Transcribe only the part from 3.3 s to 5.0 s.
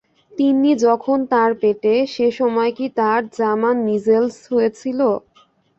জামান measles হয়েছিল?